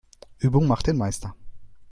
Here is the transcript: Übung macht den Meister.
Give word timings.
Übung 0.39 0.65
macht 0.65 0.87
den 0.87 0.97
Meister. 0.97 1.35